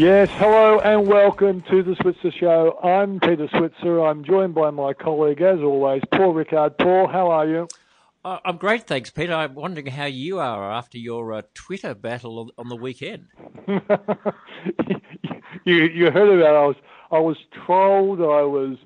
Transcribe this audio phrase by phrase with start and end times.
[0.00, 2.78] Yes, hello and welcome to the Switzer Show.
[2.82, 4.00] I'm Peter Switzer.
[4.00, 6.78] I'm joined by my colleague, as always, Paul Rickard.
[6.78, 7.68] Paul, how are you?
[8.24, 9.34] Uh, I'm great, thanks, Peter.
[9.34, 13.26] I'm wondering how you are after your uh, Twitter battle on, on the weekend.
[15.66, 16.56] you you heard about it.
[16.56, 16.76] I was
[17.10, 17.36] I was
[17.66, 18.20] trolled.
[18.22, 18.78] I was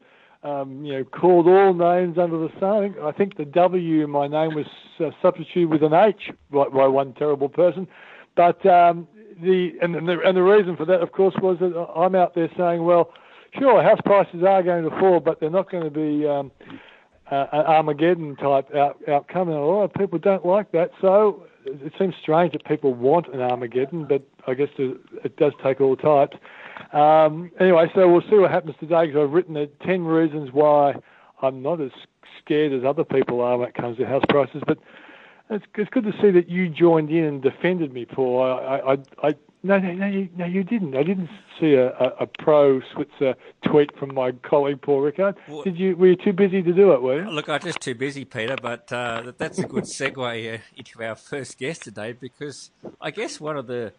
[0.43, 2.97] um, you know called all names under the sun.
[3.01, 4.67] I think the W in my name was
[4.99, 7.87] uh, substituted with an H by, by one terrible person.
[8.35, 9.07] But um,
[9.43, 12.51] the and the and the reason for that, of course, was that I'm out there
[12.57, 13.13] saying, well,
[13.59, 16.51] sure, house prices are going to fall, but they're not going to be um,
[17.31, 19.49] uh, an Armageddon type out, outcome.
[19.49, 23.33] And a lot of people don't like that, so it seems strange that people want
[23.33, 26.37] an Armageddon, but I guess it does take all types.
[26.93, 30.95] Um, anyway, so we'll see what happens today because I've written the 10 reasons why
[31.43, 31.91] I'm not as
[32.45, 34.63] scared as other people are when it comes to house prices.
[34.67, 34.79] But
[35.51, 38.43] it's, it's good to see that you joined in and defended me, Paul.
[38.43, 40.95] I, I, I no, no, no, you, no, you didn't.
[40.95, 45.37] I didn't see a, a, a pro Switzer tweet from my colleague Paul Rickard.
[45.65, 45.97] Did you?
[45.97, 47.01] Were you too busy to do it?
[47.01, 47.31] Were you?
[47.31, 48.57] Look, I'm just too busy, Peter.
[48.61, 52.71] But uh, that's a good segue uh, into our first guest today, because
[53.01, 53.95] I guess one of the,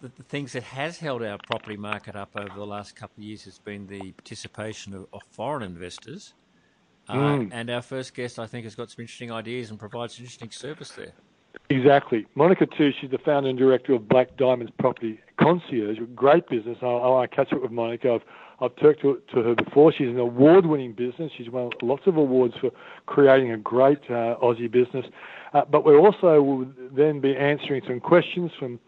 [0.00, 3.24] the, the things that has held our property market up over the last couple of
[3.24, 6.32] years has been the participation of, of foreign investors.
[7.10, 7.50] Uh, mm.
[7.52, 10.50] And our first guest, I think, has got some interesting ideas and provides an interesting
[10.50, 11.12] service there.
[11.68, 12.26] Exactly.
[12.36, 16.78] Monika Tu, she's the founder and director of Black Diamondz Property Concierge, great business.
[16.82, 18.16] I, I want catch up with Monika.
[18.16, 18.22] I've,
[18.60, 19.92] I've talked to, to her before.
[19.92, 21.32] She's an award winning business.
[21.36, 22.70] She's won lots of awards for
[23.06, 25.06] creating a great uh, Aussie business.
[25.52, 28.78] Uh, but we also will then be answering some questions from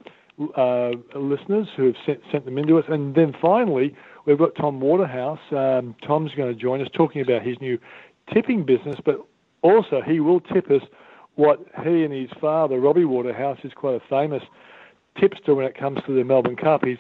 [0.57, 2.85] uh, listeners who have sent, sent them into us.
[2.89, 3.95] And then finally,
[4.27, 5.41] we've got Tom Waterhouse.
[5.51, 7.79] Um, Tom's going to join us talking about his new
[8.33, 9.25] tipping business, but
[9.63, 10.83] also he will tip us
[11.35, 14.43] what he and his father, Robbie Waterhouse, is quite a famous
[15.19, 16.85] tipster when it comes to the Melbourne Cup.
[16.85, 16.99] He's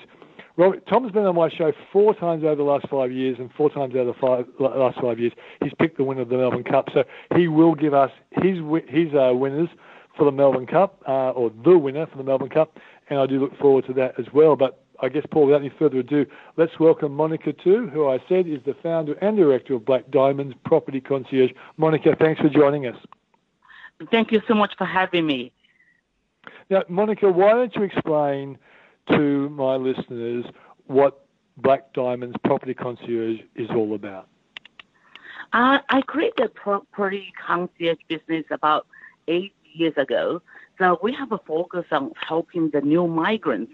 [0.88, 3.94] Tom's been on my show four times over the last five years, and four times
[3.94, 6.88] out of the five, last five years, he's picked the winner of the Melbourne Cup.
[6.93, 9.71] So he will give us his his uh, winners
[10.16, 12.78] for the Melbourne Cup, uh, or the winner for the Melbourne Cup,
[13.09, 14.56] and I do look forward to that as well.
[14.56, 16.24] But I guess, Paul, without any further ado,
[16.56, 20.54] let's welcome Monika Tu, who I said is the founder and director of Black Diamondz
[20.64, 21.50] Property Concierge.
[21.76, 22.96] Monika, thanks for joining us.
[24.12, 25.52] Thank you so much for having me.
[26.70, 28.58] Now, Monika, why don't you explain
[29.08, 30.44] to my listeners
[30.86, 31.26] what
[31.56, 34.28] Black Diamondz Property Concierge is all about?
[35.52, 38.86] Uh, I created a property concierge business about
[39.26, 40.41] eight years ago.
[40.78, 43.72] So we have a focus on helping the new migrants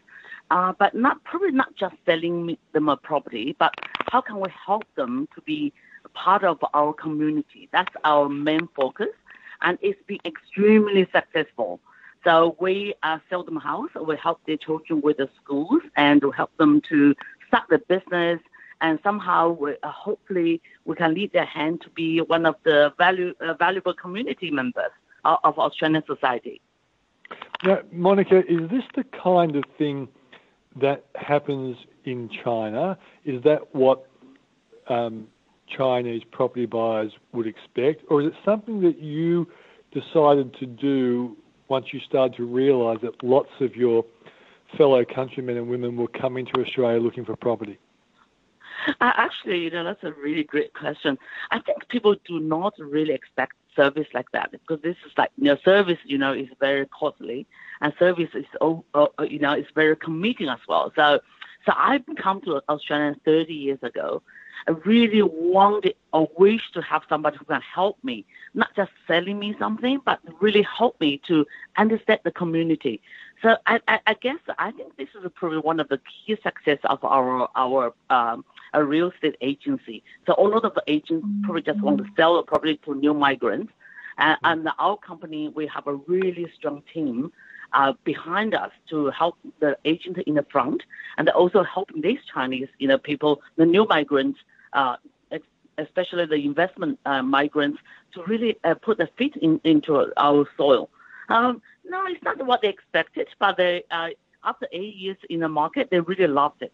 [0.51, 3.75] uh, but not probably not just selling them a property, but
[4.11, 5.73] how can we help them to be
[6.15, 7.69] part of our community?
[7.73, 9.15] That's our main focus,
[9.63, 11.81] and it's been extremely successful.
[12.25, 13.91] So we uh, sell them house.
[13.95, 17.15] We help their children with the schools, and we help them to
[17.47, 18.41] start the business.
[18.81, 22.93] And somehow, we, uh, hopefully, we can lead their hand to be one of the
[22.97, 24.93] value, uh, valuable community members
[25.25, 26.61] of, of Australian society.
[27.65, 30.09] Now, Monika, is this the kind of thing
[30.81, 32.99] that happens in China?
[33.25, 34.06] Is that what
[34.89, 35.28] um,
[35.77, 39.47] Chinese property buyers would expect, or is it something that you
[39.93, 41.37] decided to do
[41.69, 44.05] once you started to realise that lots of your
[44.77, 47.78] fellow countrymen and women were coming to Australia looking for property?
[49.00, 51.19] Uh, actually, you know, that's a really great question.
[51.50, 55.44] I think people do not really expect service like that because this is like, you
[55.44, 57.47] know, service, you know, is very costly
[57.81, 60.93] and service is, oh, oh, you know, it's very committing as well.
[60.97, 61.20] So,
[61.64, 64.23] so I've come to Australia 30 years ago.
[64.67, 69.38] I really wanted or wish to have somebody who can help me, not just selling
[69.38, 73.00] me something, but really help me to understand the community.
[73.43, 76.79] So I, I, I guess I think this is probably one of the key success
[76.85, 78.44] of our our um,
[78.75, 80.03] a real estate agency.
[80.26, 83.15] So a lot of the agents probably just want to sell a property to new
[83.15, 83.73] migrants,
[84.19, 87.32] and, and our company we have a really strong team
[87.73, 90.82] uh, behind us to help the agent in the front
[91.19, 94.38] and also helping these Chinese, you know, people, the new migrants,
[94.73, 94.97] uh,
[95.79, 97.79] especially the investment uh, migrants,
[98.12, 100.91] to really uh, put their feet in, into our soil.
[101.29, 104.09] Um, no, it's not what they expected, but they, uh,
[104.44, 106.73] after eight years in the market, they really loved it.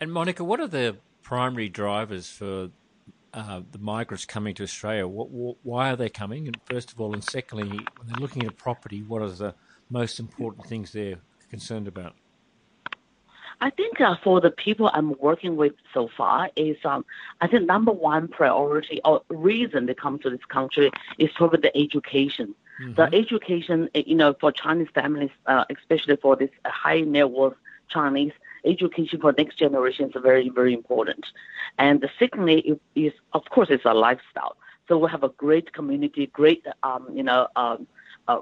[0.00, 2.70] And Monika, what are the primary drivers for
[3.34, 5.08] uh, the migrants coming to Australia?
[5.08, 6.46] What, what, why are they coming?
[6.46, 9.54] And first of all, and secondly, when they're looking at property, what are the
[9.90, 11.18] most important things they're
[11.50, 12.14] concerned about?
[13.60, 17.04] I think uh, for the people I'm working with so far is um,
[17.40, 21.76] I think number one priority or reason they come to this country is probably the
[21.76, 22.54] education.
[22.80, 22.94] Mm-hmm.
[22.94, 27.56] The education, eh, you know, for Chinese families, uh, especially for this high net worth
[27.88, 28.32] Chinese,
[28.64, 31.26] education for next generation is very, very important.
[31.78, 34.56] And the secondly is, of course, it's a lifestyle.
[34.88, 37.86] So we have a great community, great, um, you know, um,
[38.26, 38.40] uh,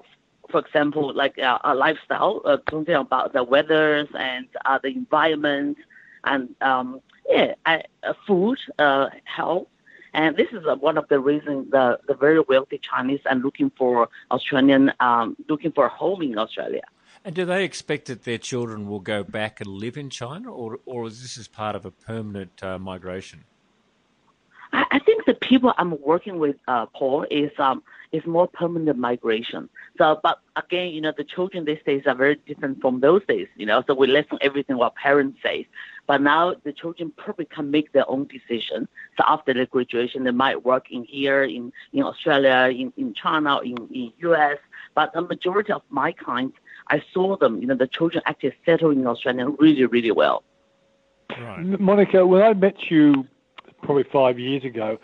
[0.51, 5.77] for example, like uh, a lifestyle, uh, something about the weathers and uh, the environment,
[6.25, 7.79] and um, yeah, uh,
[8.27, 9.67] food, uh, health.
[10.15, 13.71] And this is uh, one of the reasons the, the very wealthy Chinese are looking
[13.77, 16.83] for Australian, um, looking for a home in Australia.
[17.27, 20.79] And do they expect that their children will go back and live in China, or,
[20.87, 23.43] or is this as part of a permanent uh, migration?
[24.73, 27.83] I, I, think the people I'm working with, uh, Paul, is um,
[28.13, 29.69] is more permanent migration.
[29.99, 33.49] So, but again, you know, the children these days are very different from those days.
[33.57, 35.67] You know, so we listen everything what parents say.
[36.07, 38.87] But now the children probably can make their own decision.
[39.17, 43.59] So after the graduation, they might work in here, in, in Australia, in, in China,
[43.65, 44.59] in, in US.
[44.95, 46.57] But the majority of my clients,
[46.89, 50.43] I saw them, you know, the children actually settle in Australia really, really well.
[51.31, 51.65] Right.
[51.65, 53.27] Monika, when I met you
[53.83, 54.99] probably five years ago,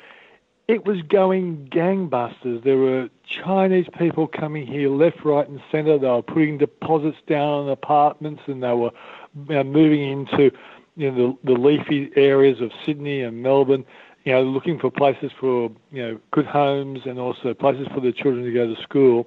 [0.69, 2.63] it was going gangbusters.
[2.63, 5.99] There were Chinese people coming here left, right, and centre.
[5.99, 8.91] They were putting deposits down on apartments, and they were
[9.49, 10.51] you know, moving into
[10.97, 13.85] you know the, the leafy areas of Sydney and Melbourne.
[14.25, 18.13] You know, looking for places for you know good homes and also places for their
[18.13, 19.27] children to go to school.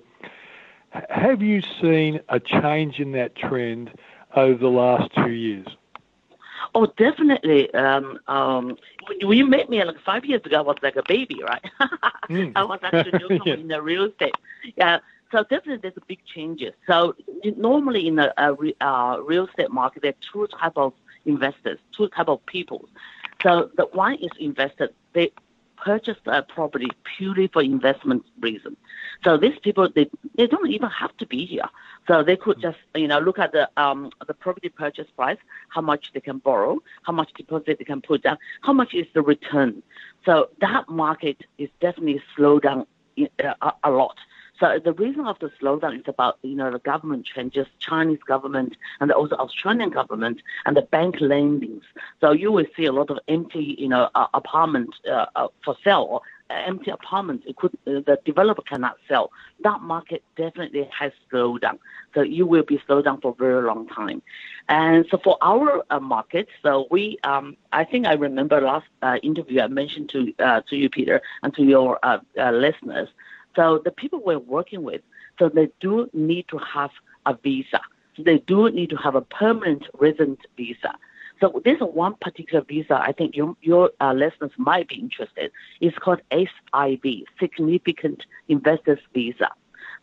[1.09, 3.91] Have you seen a change in that trend
[4.35, 5.67] over the last two years?
[6.73, 7.73] Oh, definitely.
[7.73, 8.77] Um, um,
[9.23, 11.63] when you met me like five years ago, I was like a baby, right?
[12.29, 12.51] mm.
[12.55, 13.53] I was actually newcomer yeah.
[13.61, 14.35] in the real estate.
[14.75, 14.99] Yeah.
[15.31, 16.73] So definitely, there's a big changes.
[16.87, 17.15] So
[17.57, 20.93] normally in the uh, uh, real estate market, there are two type of
[21.25, 22.87] investors, two type of people.
[23.41, 24.93] So the one is invested.
[25.13, 25.31] They
[25.77, 28.75] purchase a property purely for investment reason.
[29.23, 31.69] So these people, they, they don't even have to be here.
[32.07, 35.37] So they could just, you know, look at the um, the property purchase price,
[35.69, 39.07] how much they can borrow, how much deposit they can put down, how much is
[39.13, 39.81] the return.
[40.25, 42.85] So that market is definitely slowed down
[43.17, 44.17] a, a lot.
[44.59, 48.77] So the reason of the slowdown is about you know the government changes, Chinese government
[49.01, 51.83] and also Australian government and the bank lendings.
[52.21, 55.75] So you will see a lot of empty you know uh, apartments uh, uh, for
[55.83, 57.43] sale empty apartments.
[57.47, 59.31] It could uh, the developer cannot sell.
[59.63, 61.79] That market definitely has slowed down.
[62.13, 64.21] So you will be slowed down for a very long time.
[64.69, 69.17] And so for our uh, market, so we um, I think I remember last uh,
[69.21, 70.31] interview I mentioned to
[70.69, 71.99] to you Peter and to your
[72.37, 73.09] listeners
[73.55, 75.01] so the people we're working with,
[75.39, 76.91] so they do need to have
[77.25, 77.81] a visa.
[78.15, 80.95] So they do need to have a permanent resident visa.
[81.41, 85.51] So there's one particular visa I think your, uh, listeners might be interested.
[85.81, 89.49] It's called SIV, Significant Investors Visa.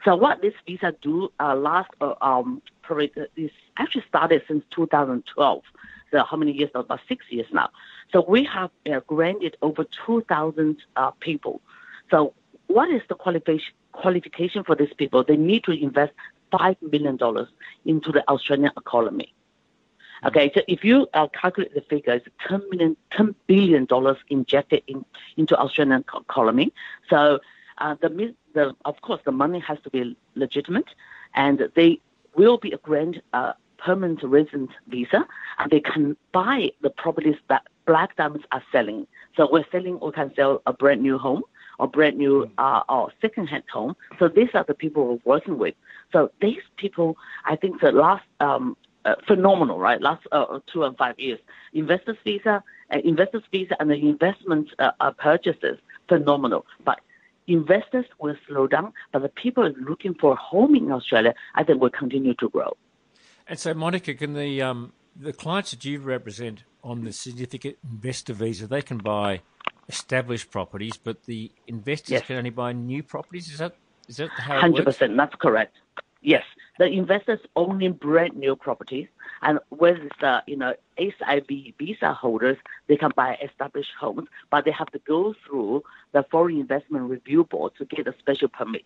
[0.05, 5.63] So what this visa do uh, last uh, um, probably is actually started since 2012.
[6.11, 6.71] So how many years?
[6.75, 7.71] About six years now.
[8.13, 11.61] So we have uh, granted over 2,000 uh, people.
[12.11, 12.35] So
[12.73, 15.23] what is the qualification qualification for these people?
[15.23, 16.13] They need to invest
[16.51, 17.49] five million dollars
[17.85, 19.35] into the Australian economy.
[20.25, 25.05] Okay, so if you uh, calculate the figures, ten billion dollars injected in,
[25.37, 26.73] into Australian economy.
[27.11, 27.41] So
[27.79, 30.91] uh, the, the of course the money has to be legitimate,
[31.35, 32.01] and they
[32.37, 35.27] will be a grant uh, permanent resident visa,
[35.59, 39.07] and they can buy the properties that Black Diamondz are selling.
[39.37, 41.43] So we're selling, we can sell a brand new home
[41.79, 42.51] or brand new mm.
[42.59, 43.97] uh, or second-hand home.
[44.19, 45.75] So these are the people we're working with.
[46.13, 50.01] So these people, I think the last um, uh, phenomenal, right?
[50.01, 51.41] Last uh, two and five years,
[51.73, 52.63] investors visa,
[52.93, 56.67] uh, investors visa, and the investment uh, uh, purchases phenomenal.
[56.85, 57.01] But
[57.47, 61.81] investors will slow down, but the people looking for a home in Australia, I think,
[61.81, 62.77] will continue to grow.
[63.49, 68.33] And so, Monika, can the um, the clients that you represent on the significant investor
[68.33, 69.41] visa, they can buy
[69.89, 72.27] established properties, but the investors yes.
[72.27, 73.51] can only buy new properties.
[73.51, 73.75] Is that
[74.09, 75.17] is that how Hundred percent.
[75.17, 75.77] That's correct.
[76.21, 76.45] Yes,
[76.79, 79.09] the investors only brand new properties,
[79.43, 84.71] and with the you know SIV visa holders, they can buy established homes, but they
[84.71, 88.85] have to go through the Foreign Investment Review Board to get a special permit.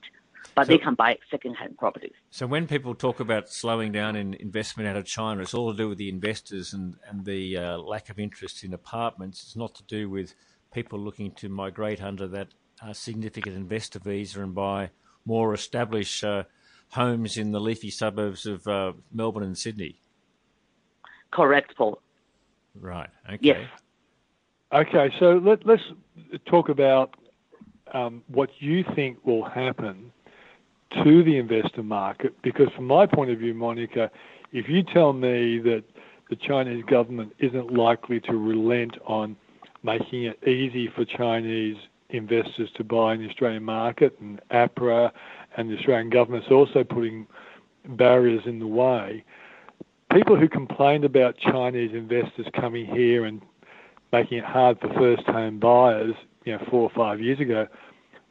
[0.54, 2.14] but so, they can buy second-hand properties.
[2.30, 5.76] So when people talk about slowing down in investment out of China, it's all to
[5.76, 9.42] do with the investors and and the uh, lack of interest in apartments.
[9.42, 10.34] It's not to do with
[10.76, 12.48] people looking to migrate under that
[12.82, 14.90] uh, significant investor visa and buy
[15.24, 16.42] more established uh,
[16.90, 20.02] homes in the leafy suburbs of uh, Melbourne and Sydney.
[21.30, 21.98] Correct, Paul.
[22.78, 23.08] Right.
[23.26, 23.38] Okay.
[23.40, 23.70] Yes.
[24.70, 25.80] Okay, so let, us
[26.44, 27.14] talk about
[27.94, 30.12] um, what you think will happen
[31.02, 34.10] to the investor market, because from my point of view, Monika,
[34.52, 35.84] if you tell me that
[36.28, 39.36] the Chinese government isn't likely to relent on
[39.86, 41.76] making it easy for Chinese
[42.10, 45.10] investors to buy in the Australian market, and APRA
[45.56, 47.26] and the Australian government's also putting
[47.90, 49.24] barriers in the way.
[50.12, 53.40] People who complained about Chinese investors coming here and
[54.12, 56.14] making it hard for first home buyers,
[56.44, 57.66] you know, four or five years ago,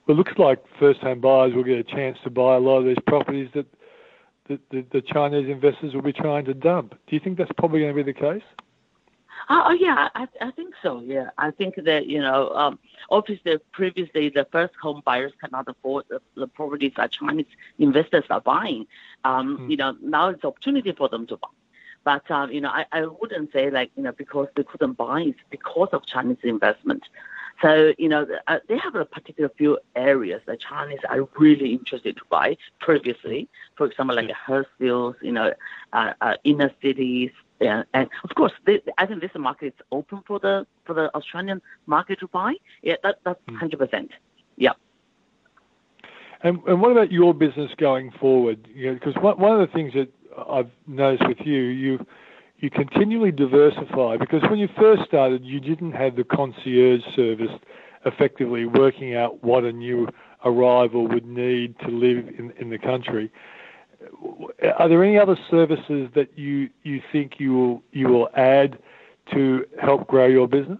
[0.06, 2.80] well, it looks like first home buyers will get a chance to buy a lot
[2.80, 3.66] of these properties that
[4.48, 6.92] the, the, the Chinese investors will be trying to dump.
[7.08, 8.44] Do you think that's probably going to be the case?
[9.50, 11.02] Oh, oh yeah, I, I think so.
[11.06, 16.06] Yeah, I think that you know, um, obviously previously the first home buyers cannot afford
[16.10, 17.46] the, the properties that Chinese
[17.78, 18.88] investors are buying.
[19.24, 19.72] Um, mm.
[19.72, 21.48] You know, now it's opportunity for them to buy.
[22.04, 25.22] But um, you know, I, I wouldn't say like you know because they couldn't buy
[25.22, 27.04] it's because of Chinese investment.
[27.62, 32.18] So you know, uh, they have a particular few areas that Chinese are really interested
[32.18, 32.58] to buy.
[32.80, 35.54] Previously, for example, like Hurstville, you know,
[35.94, 37.32] uh, uh, inner cities,
[37.66, 41.14] yeah, and of course, they, I think this market is open for the for the
[41.16, 42.54] Australian market to buy.
[42.84, 43.56] Yeah, that, that's hmm.
[43.56, 44.12] hundred percent.
[44.56, 44.74] Yeah.
[46.44, 48.68] And, and what about your business going forward?
[48.72, 50.10] You know, because one, one of the things that
[50.48, 52.06] I've noticed with you, you
[52.60, 57.52] you continually diversify because when you first started, you didn't have the concierge service
[58.06, 60.08] effectively working out what a new
[60.46, 63.32] arrival would need to live in, in the country
[64.78, 68.78] are there any other services that you you think you will you will add
[69.34, 70.80] to help grow your business?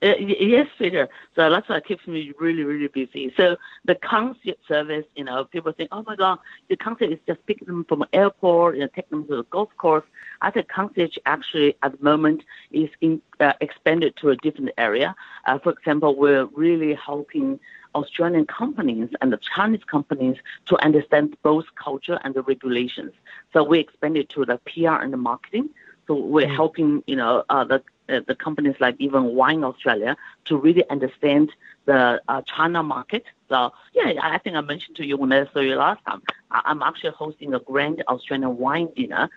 [0.00, 1.08] Uh, yes, Peter.
[1.34, 3.32] So that's what keeps me really, really busy.
[3.36, 7.44] So the concierge service, you know, people think, oh my God, the concierge is just
[7.46, 10.04] picking them from airport and take them to the golf course.
[10.40, 15.14] I think concierge actually at the moment is in, uh, expanded to a different area.
[15.46, 17.58] Uh, for example, we're really helping
[17.94, 23.12] Australian companies and the Chinese companies to understand both culture and the regulations.
[23.52, 25.70] So we expanded to the PR and the marketing.
[26.06, 26.54] So we're mm.
[26.54, 31.52] helping, you know, uh, the uh, the companies like even Wine Australia to really understand
[31.84, 33.24] the uh, China market.
[33.48, 36.20] So yeah, I think I mentioned to you when I saw you last time.
[36.50, 39.30] I'm actually hosting a grand Australian wine dinner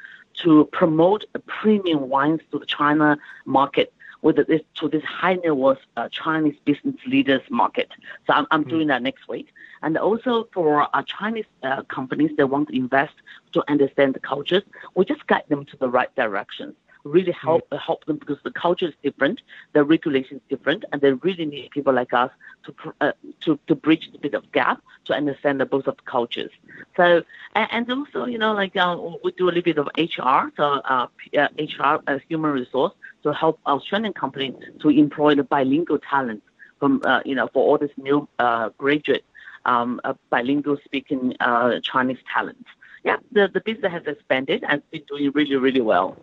[0.43, 3.93] to promote premium wines to the China market
[4.25, 7.89] with this to this high net worth uh, Chinese business leaders market.
[8.25, 8.69] So I'm, I'm mm.
[8.69, 9.53] doing that next week.
[9.83, 13.13] And also for uh, Chinese uh, companies that want to invest
[13.51, 14.63] to understand the cultures,
[14.95, 16.73] we just guide them to the right directions
[17.05, 17.79] really help mm.
[17.79, 19.41] help them because the culture is different,
[19.73, 22.31] the regulation is different, and they really need people like us
[22.65, 26.03] to uh, to to bridge a bit of gap to understand the both of the
[26.03, 26.51] cultures.
[26.97, 27.23] So
[27.55, 30.63] and, and also you know like uh, we do a little bit of HR, so
[30.63, 32.93] uh, HR uh, human resource
[33.23, 36.43] to help Australian companies to employ the bilingual talent
[36.79, 39.23] from uh, you know for all this new uh, graduate
[39.65, 41.35] um, bilingual speaking
[41.83, 42.65] Chinese talent.
[43.03, 46.17] Yeah, the, the business has expanded and been doing really, really well.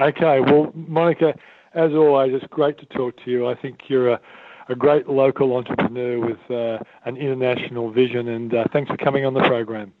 [0.00, 1.36] Okay, well, Monika,
[1.74, 3.46] as always, it's great to talk to you.
[3.46, 4.20] I think you're a,
[4.68, 9.34] a great local entrepreneur with uh, an international vision, and uh, thanks for coming on
[9.34, 9.92] the program.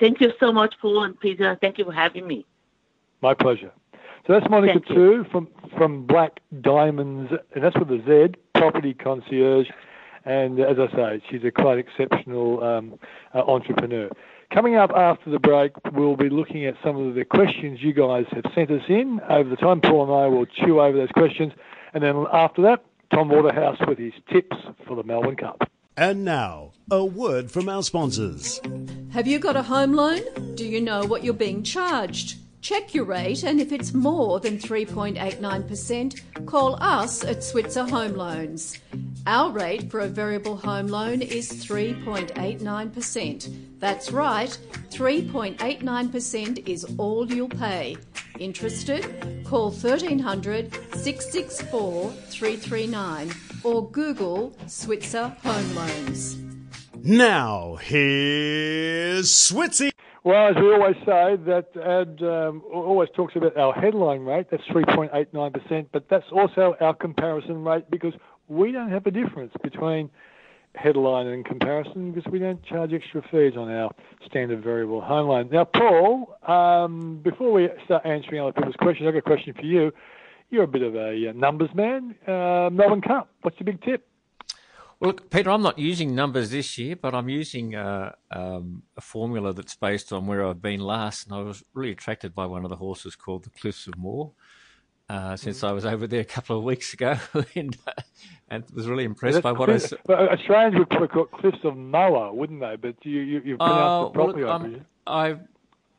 [0.00, 1.56] Thank you so much, Paul and Peter.
[1.60, 2.44] Thank you for having me.
[3.22, 3.72] My pleasure.
[4.26, 9.68] So that's Monika Tu from from Black Diamondz, and that's with a Z, Property Concierge.
[10.24, 12.98] And as I say, she's a quite exceptional um,
[13.34, 14.08] uh, entrepreneur.
[14.54, 18.24] Coming up after the break, we'll be looking at some of the questions you guys
[18.30, 19.80] have sent us in over the time.
[19.80, 21.52] Paul and I will chew over those questions.
[21.92, 24.56] And then after that, Tom Waterhouse with his tips
[24.86, 25.68] for the Melbourne Cup.
[25.96, 28.60] And now, a word from our sponsors.
[29.12, 30.20] Have you got a home loan?
[30.54, 32.36] Do you know what you're being charged?
[32.60, 38.78] Check your rate, and if it's more than 3.89%, call us at Switzer Home Loans.
[39.26, 43.63] Our rate for a variable home loan is 3.89%.
[43.84, 44.48] That's right,
[44.92, 47.98] 3.89% is all you'll pay.
[48.38, 49.44] Interested?
[49.44, 53.30] Call 1300 664 339
[53.62, 56.38] or Google Switzer Home Loans.
[57.02, 59.90] Now, here's Switzy.
[60.22, 64.64] Well, as we always say, that ad um, always talks about our headline rate, that's
[64.68, 68.14] 3.89%, but that's also our comparison rate because
[68.48, 70.08] we don't have a difference between
[70.74, 73.94] headline in comparison because we don't charge extra fees on our
[74.26, 75.48] standard variable home loan.
[75.52, 79.62] Now, Paul, um, before we start answering other people's questions, I've got a question for
[79.62, 79.92] you.
[80.50, 82.14] You're a bit of a uh, numbers man.
[82.26, 84.06] Uh, Melbourne Cup, what's your big tip?
[85.00, 89.00] Well, look, Peter, I'm not using numbers this year, but I'm using uh, um, a
[89.00, 92.64] formula that's based on where I've been last, and I was really attracted by one
[92.64, 94.30] of the horses called the Cliffs of Moher.
[95.08, 95.68] Uh, since mm.
[95.68, 97.18] I was over there a couple of weeks ago,
[97.54, 97.92] and, uh,
[98.48, 99.96] and was really impressed by what Cliff, I.
[100.06, 102.76] But Australians would call it Cliffs of Moher, wouldn't they?
[102.76, 104.44] But you you, you pronounced uh, it properly.
[104.44, 105.36] Well, um, I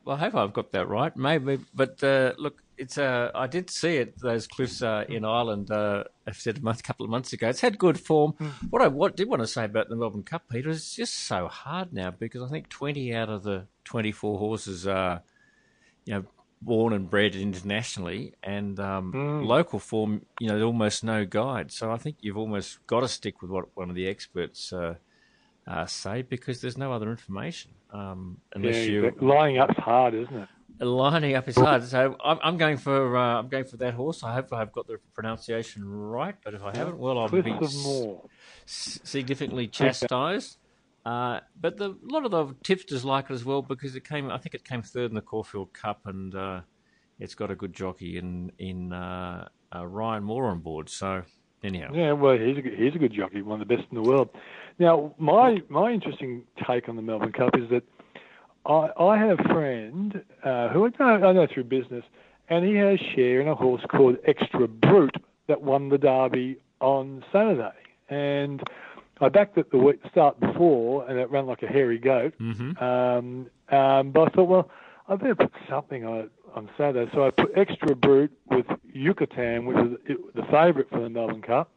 [0.04, 1.16] well, I hope I've got that right.
[1.16, 4.18] Maybe, but uh, look, it's uh, I did see it.
[4.18, 5.70] Those cliffs uh, in Ireland.
[5.70, 7.48] Uh, I said a month, couple of months ago.
[7.48, 8.34] It's had good form.
[8.40, 8.50] Mm.
[8.70, 11.48] What I what did want to say about the Melbourne Cup, Peter, is just so
[11.48, 15.22] hard now because I think twenty out of the twenty four horses are,
[16.04, 16.24] you know,
[16.60, 19.46] born and bred internationally, and um, mm.
[19.46, 20.22] local form.
[20.40, 21.72] You know, almost no guide.
[21.72, 24.72] So I think you've almost got to stick with what one of the experts.
[24.72, 24.94] Uh,
[25.68, 30.36] uh, say because there's no other information um, unless yeah, you lining up's hard, isn't
[30.36, 30.48] it?
[30.84, 31.84] lining up is hard.
[31.84, 34.22] So I'm, I'm going for uh, I'm going for that horse.
[34.22, 39.00] I hope I've got the pronunciation right, but if I haven't, well, I'll be s-
[39.04, 40.58] significantly chastised.
[41.06, 44.28] Uh, but the, a lot of the tipsters like it as well because it came.
[44.28, 46.62] I think it came third in the Caulfield Cup, and uh,
[47.20, 50.88] it's got a good jockey in in uh, uh, Ryan Moore on board.
[50.88, 51.22] So
[51.62, 54.08] anyhow, yeah, well, he's a he's a good jockey, one of the best in the
[54.08, 54.30] world.
[54.80, 57.84] Now, my my interesting take on the Melbourne Cup is that
[58.66, 62.04] I, I had a friend uh, who I know, I know through business,
[62.48, 65.14] and he had a share in a horse called Extra Brut
[65.46, 67.70] that won the Derby on Saturday.
[68.08, 68.60] And
[69.20, 72.34] I backed it the week start before, and it ran like a hairy goat.
[72.38, 72.82] Mm-hmm.
[72.82, 74.70] Um, um, but I thought, well,
[75.08, 77.10] I better put something on it on Saturday.
[77.14, 79.98] So I put Extra Brut with Yucatan, which was
[80.34, 81.70] the favourite for the Melbourne Cup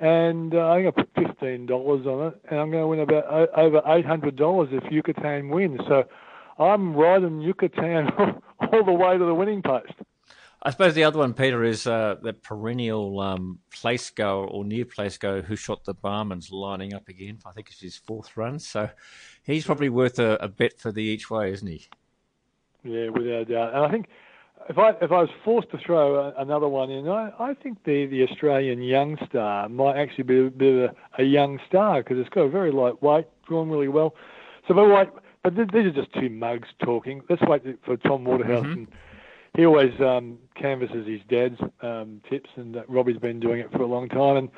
[0.00, 3.00] and uh, I'm going to put fifteen dollars on it, and I'm going to win
[3.00, 5.80] about over eight hundred dollars if Yucatan wins.
[5.86, 6.04] So
[6.58, 9.92] I'm riding Yucatan all the way to the winning post.
[10.62, 14.84] I suppose the other one, Peter, is uh, the perennial um, place go or near
[14.84, 17.38] place go Who Shot Thebarman's lining up again.
[17.46, 18.90] I think it's his fourth run, so
[19.42, 21.86] he's probably worth a, a bet for the each way, isn't he?
[22.84, 23.74] Yeah, without a doubt.
[23.74, 24.08] And I think
[24.68, 27.82] if I if I was forced to throw a, another one in, I, I think
[27.84, 32.02] the the Australian young star might actually be a bit of a, a young star
[32.02, 34.14] because it's got a very light weight, drawn really well.
[34.68, 35.08] So, but wait,
[35.42, 37.22] but these are just two mugs talking.
[37.30, 38.72] Let's wait for Tom Waterhouse, mm-hmm.
[38.72, 38.88] and
[39.56, 43.82] he always um, canvasses his dad's um, tips, and uh, Robbie's been doing it for
[43.82, 44.36] a long time.
[44.36, 44.48] And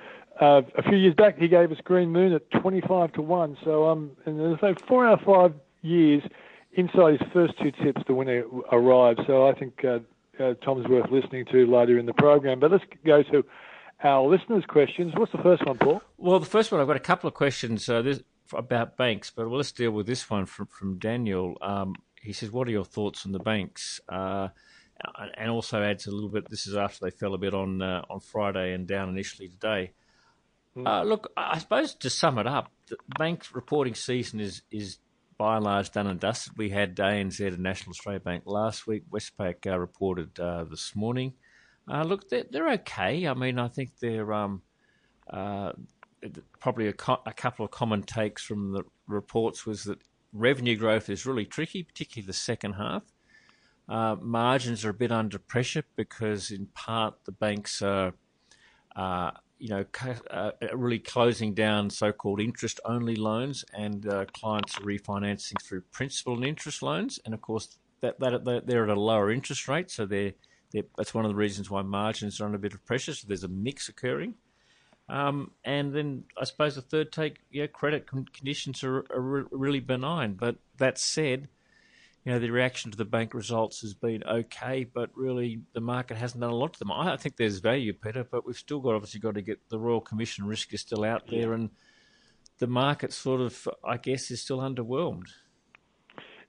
[0.40, 3.56] uh, a few years back, he gave us Green Moon at twenty-five to one.
[3.64, 6.22] So, um, and so four out of five years
[6.74, 9.20] inside his first two tips, the winner arrived.
[9.26, 10.00] So I think uh,
[10.42, 12.60] uh, Tom's worth listening to later in the program.
[12.60, 13.44] But let's go to
[14.02, 15.12] our listeners' questions.
[15.16, 16.02] What's the first one, Paul?
[16.16, 18.14] Well, the first one, I've got a couple of questions uh,
[18.52, 21.56] about banks, but well, let's deal with this one from, from Daniel.
[21.60, 24.00] Um, he says, What are your thoughts on the banks?
[25.04, 26.48] Uh, and also adds a little bit.
[26.48, 29.92] This is after they fell a bit on uh, on Friday and down initially today.
[30.76, 31.06] Mm.
[31.06, 34.98] look, I suppose to sum it up, the bank reporting season is is
[35.42, 36.56] by and large done and dusted.
[36.56, 39.02] We had ANZ and National Australia Bank last week.
[39.10, 41.34] Westpac uh, reported uh, this morning.
[41.90, 43.26] Uh, look, they're, they're, okay.
[43.26, 44.62] I mean, I think they're um,
[45.28, 45.72] uh,
[46.60, 49.98] probably a, co- a, couple of common takes from the reports was that
[50.32, 53.02] revenue growth is really tricky, particularly the second half.
[53.88, 58.14] Uh, margins are a bit under pressure because, in part, the banks are
[58.96, 59.84] uh, you know,
[60.30, 66.44] uh, really closing down so-called interest-only loans, and uh, clients are refinancing through principal and
[66.44, 67.20] interest loans.
[67.24, 70.32] And of course, that, that they're at a lower interest rate, so they're,
[70.72, 73.14] they're, that's one of the reasons why margins are under a bit of pressure.
[73.14, 74.34] So there's a mix occurring.
[75.08, 80.34] Um, and then I suppose the third take, yeah, credit conditions are, are really benign.
[80.34, 81.48] But that said,
[82.24, 86.16] you know, the reaction to the bank results has been okay, but really the market
[86.16, 86.92] hasn't done a lot to them.
[86.92, 90.00] I think there's value, Peter, but we've still got obviously got to get the Royal
[90.00, 91.70] Commission risk is still out there, and
[92.58, 95.30] the market sort of, I guess, is still underwhelmed.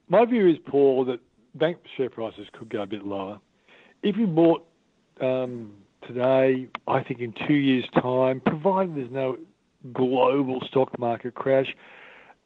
[0.10, 1.20] My view is, Paul, that
[1.56, 3.40] bank share prices could go a bit lower.
[4.04, 4.68] If you bought
[5.22, 5.74] um,
[6.08, 9.38] today, I think in two years' time, provided there's no
[9.92, 11.68] global stock market crash,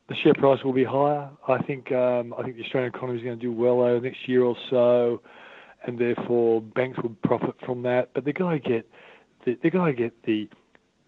[0.10, 1.30] the share price will be higher.
[1.48, 4.08] I think um, I think the Australian economy is going to do well over the
[4.08, 5.22] next year or so,
[5.86, 8.10] and therefore banks will profit from that.
[8.14, 8.90] But they're going to get
[9.46, 10.50] the, they're going to get the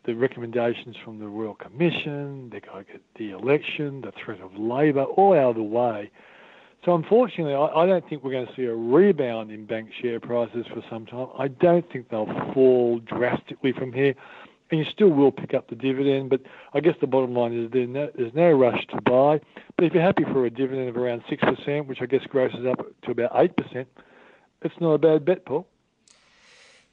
[0.05, 2.49] the recommendations from the Royal Commission.
[2.49, 6.11] They're going to get the election, the threat of Labor, all out of the way.
[6.85, 10.19] So unfortunately, I, I don't think we're going to see a rebound in bank share
[10.19, 11.27] prices for some time.
[11.37, 14.15] I don't think they'll fall drastically from here.
[14.71, 16.29] And you still will pick up the dividend.
[16.29, 16.41] But
[16.73, 19.39] I guess the bottom line is there's no, rush to buy.
[19.75, 22.65] But if you're happy for a dividend of around six percent, which I guess grosses
[22.65, 23.87] up to about eight percent,
[24.61, 25.67] it's not a bad bet, Paul.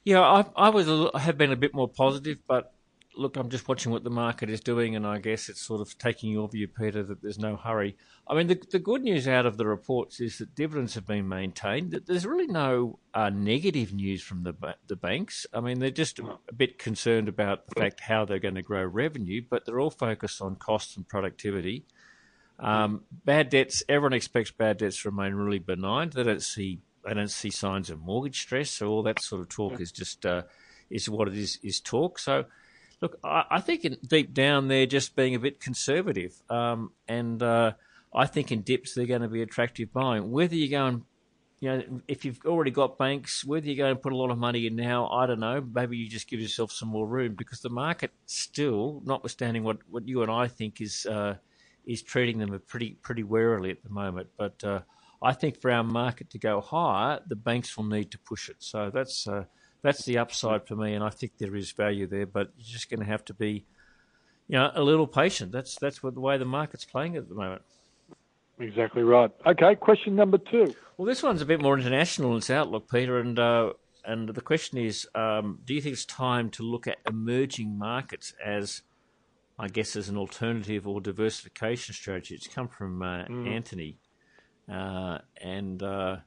[0.03, 2.73] Yeah, I, I have been a bit more positive, but
[3.17, 5.97] look, I'm just watching what the market is doing, and I guess it's sort of
[5.97, 7.97] taking your view, Peter, that there's no hurry.
[8.27, 11.27] I mean, the, the good news out of the reports is that dividends have been
[11.27, 11.91] maintained.
[11.91, 14.53] That there's really no uh, negative news from the
[14.87, 15.45] the banks.
[15.53, 18.85] I mean, they're just a bit concerned about the fact how they're going to grow
[18.85, 21.85] revenue, but they're all focused on costs and productivity.
[22.59, 23.83] Um, bad debts.
[23.87, 26.09] Everyone expects bad debts to remain really benign.
[26.09, 28.69] They don't see they don't see signs of mortgage stress.
[28.69, 30.43] So all that sort of talk is just uh,
[30.89, 32.19] is what it is is talk.
[32.19, 32.45] So
[33.01, 37.41] look, I, I think in, deep down they're just being a bit conservative, um, and
[37.41, 37.73] uh,
[38.13, 40.31] I think in dips they're going to be attractive buying.
[40.31, 41.03] Whether you go and
[41.59, 44.37] you know, if you've already got banks, whether you go and put a lot of
[44.37, 45.65] money in now, I don't know.
[45.73, 50.07] Maybe you just give yourself some more room because the market still, notwithstanding what, what
[50.07, 51.35] you and I think is uh,
[51.85, 54.27] is treating them pretty pretty warily at the moment.
[54.37, 54.81] But uh,
[55.21, 58.57] I think for our market to go higher, the banks will need to push it.
[58.59, 59.45] So that's uh,
[59.81, 62.25] that's the upside for me, and I think there is value there.
[62.25, 63.65] But you're just going to have to be,
[64.47, 65.51] you know, a little patient.
[65.51, 67.61] That's that's what the way the market's playing at the moment.
[68.59, 69.31] Exactly right.
[69.45, 70.73] Okay, question number two.
[70.97, 74.41] Well, this one's a bit more international in its outlook, Peter, and uh, and the
[74.41, 78.81] question is, um, do you think it's time to look at emerging markets as,
[79.59, 82.35] I guess, as an alternative or diversification strategy?
[82.35, 83.47] It's come from uh, mm.
[83.47, 83.99] Anthony,
[84.71, 86.17] uh, and uh,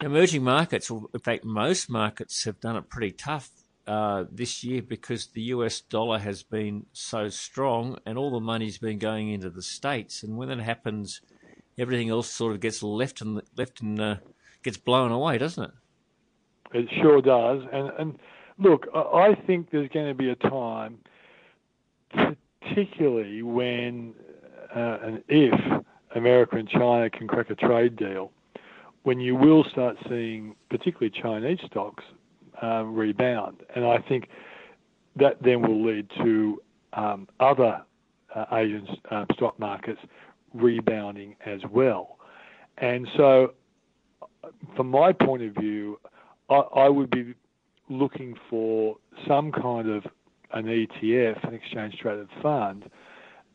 [0.00, 3.50] emerging markets, or in fact, most markets have done it pretty tough
[3.86, 8.78] uh, this year because the US dollar has been so strong and all the money's
[8.78, 10.22] been going into the states.
[10.22, 11.20] And when that happens,
[11.78, 14.16] everything else sort of gets left and left and uh,
[14.62, 15.70] gets blown away, doesn't it?
[16.72, 17.62] It sure does.
[17.72, 18.18] And and
[18.58, 20.98] look, I think there's going to be a time,
[22.62, 24.14] particularly when
[24.74, 25.82] uh, and if
[26.14, 28.30] America and China can crack a trade deal,
[29.02, 32.04] when you will start seeing particularly Chinese stocks
[32.62, 33.62] um, rebound.
[33.74, 34.28] And I think
[35.16, 37.82] that then will lead to um, other
[38.34, 40.00] uh, Asian uh, stock markets
[40.54, 42.18] rebounding as well.
[42.78, 43.54] And so,
[44.76, 45.98] from my point of view,
[46.48, 47.34] I, I would be
[47.88, 50.04] looking for some kind of
[50.52, 52.90] an ETF, an exchange traded fund,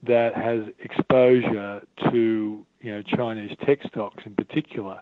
[0.08, 1.81] that has exposure
[2.12, 4.99] to you know Chinese tech stocks in particular,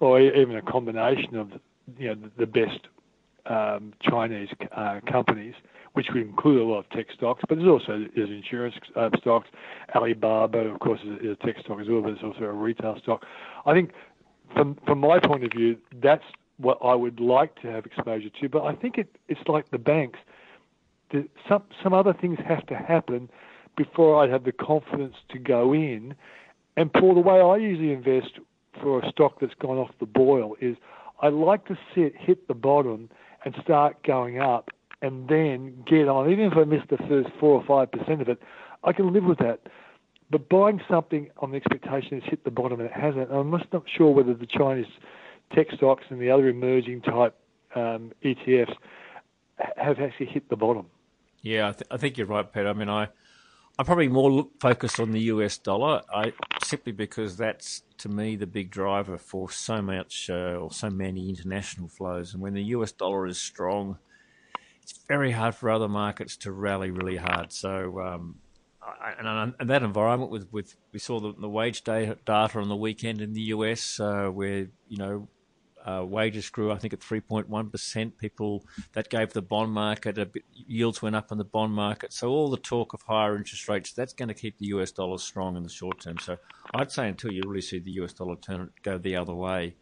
[0.00, 1.50] or even a combination of
[1.98, 2.88] you know the best
[3.46, 5.54] um, Chinese uh, companies,
[5.92, 9.48] which would include a lot of tech stocks, but there's also there's insurance uh, stocks.
[9.94, 12.98] Alibaba, of course, is, is a tech stock as well, but it's also a retail
[13.02, 13.24] stock.
[13.66, 13.90] I think,
[14.54, 16.24] from from my point of view, that's
[16.58, 18.48] what I would like to have exposure to.
[18.48, 20.18] But I think it, it's like the banks.
[21.12, 23.28] The, some some other things have to happen
[23.76, 26.14] before I'd have the confidence to go in.
[26.76, 28.38] And Paul, the way I usually invest
[28.80, 30.76] for a stock that's gone off the boil is
[31.20, 33.08] I like to see it hit the bottom
[33.44, 34.70] and start going up
[35.02, 36.30] and then get on.
[36.30, 38.40] Even if I miss the first four or five percent of it,
[38.82, 39.60] I can live with that.
[40.30, 43.72] But buying something on the expectation it's hit the bottom and it hasn't, I'm just
[43.72, 44.86] not sure whether the Chinese
[45.54, 47.36] tech stocks and the other emerging type
[47.74, 48.74] um, ETFs
[49.76, 50.86] have actually hit the bottom.
[51.42, 52.68] Yeah, I, th- I think you're right, Peter.
[52.68, 53.08] I mean, I
[53.78, 56.32] I'm probably more look, focused on the US dollar, I,
[56.62, 61.30] simply because that's to me the big driver for so much uh, or so many
[61.30, 62.34] international flows.
[62.34, 63.96] And when the US dollar is strong,
[64.82, 67.50] it's very hard for other markets to rally really hard.
[67.50, 68.36] So, um,
[68.82, 72.76] I, and, and, that environment with, with we saw the, the wage data on the
[72.76, 75.26] weekend in the US, uh, where you know
[75.84, 78.16] uh, wages grew, I think, at 3.1%.
[78.16, 82.12] People that gave the bond market a bit, yields went up in the bond market.
[82.12, 85.18] So all the talk of higher interest rates that's going to keep the US dollar
[85.18, 86.18] strong in the short term.
[86.18, 86.38] So
[86.74, 89.76] I'd say until you really see the US dollar turn go the other way,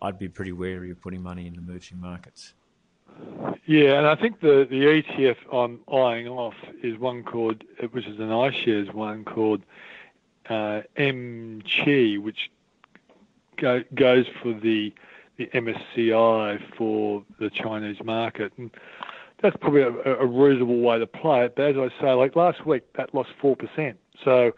[0.00, 2.52] I'd be pretty wary of putting money in emerging markets.
[3.66, 8.18] Yeah, and I think the, the ETF I'm eyeing off is one called, which is
[8.18, 9.62] an iShares one called
[10.48, 12.50] uh, which
[13.56, 14.92] go, goes for the
[15.38, 18.52] the MSCI for the Chinese market.
[18.58, 18.70] And
[19.40, 21.54] that's probably a, a, reasonable way to play it.
[21.54, 23.94] But as I say, like last week, that lost 4%.
[24.24, 24.52] So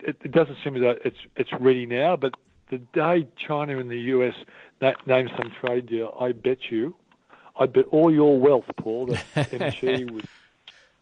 [0.00, 2.16] it, it doesn't seem that it's, it's ready now.
[2.16, 2.34] But
[2.70, 4.34] the day China and the US
[4.80, 6.94] na- name some trade deal, I bet you,
[7.58, 10.28] I bet all your wealth, Paul, that MSCI would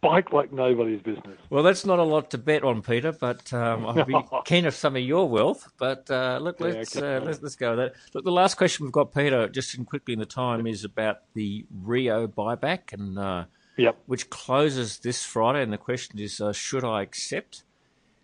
[0.07, 1.37] spike like nobody's business.
[1.49, 4.15] Well, that's not a lot to bet on, Peter, but um, I'd be
[4.45, 5.71] keen of some of your wealth.
[5.77, 7.15] But uh, look, let's, yeah, okay.
[7.15, 7.93] uh, let's, let's go with that.
[8.13, 11.17] Look, the last question we've got, Peter, just in quickly in the time, is about
[11.33, 13.45] the Rio buyback, and uh,
[13.77, 13.97] Yep.
[14.05, 15.61] which closes this Friday.
[15.61, 17.63] And the question is, uh, should I accept?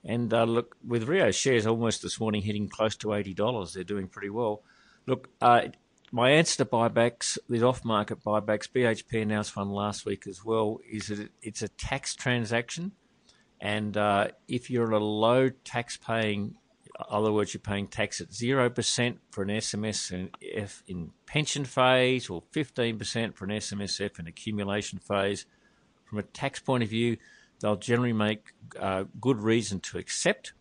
[0.04, 3.84] And uh, look, with Rio shares almost this morning hitting close to eighty dollars, they're
[3.84, 4.64] doing pretty well.
[5.06, 5.68] Look, uh,
[6.12, 11.08] my answer to buybacks, these off-market buybacks, BHP announced one last week as well, is
[11.08, 12.92] that it's a tax transaction,
[13.60, 16.56] and uh, if you're a low tax-paying,
[17.00, 22.30] in other words, you're paying tax at zero percent for an SMSF in, pension phase,
[22.30, 25.46] or fifteen percent for an SMSF in accumulation phase,
[26.12, 27.18] from a tax point of view,
[27.62, 30.54] they'll generally make uh, good reason to accept.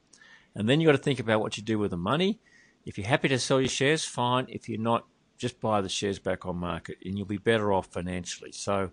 [0.55, 2.39] And then you've got to think about what you do with the money.
[2.87, 4.47] If you're happy to sell your shares, fine.
[4.49, 5.07] If you're not,
[5.41, 8.53] just buy the shares back on market and you'll be better off financially.
[8.53, 8.91] So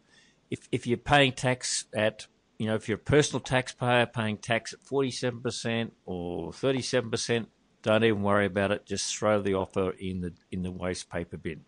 [0.49, 2.25] if, if you're paying tax at,
[2.57, 7.47] you know, if you're a personal taxpayer paying tax at 47% or 37%,
[7.83, 8.85] don't even worry about it.
[8.85, 11.65] Just throw the offer in the in the waste paper bin.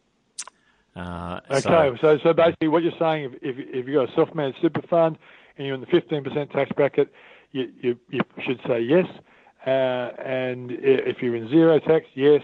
[0.96, 4.16] Uh, Okay, so- so, so basically what you're saying, if, if, if you've got a
[4.16, 5.18] self-managed super fund
[5.58, 7.12] and you're in the 15% tax bracket,
[7.52, 9.06] you, you, you should say yes.
[9.68, 9.70] Uh,
[10.26, 12.42] and if you're in zero tax, yes.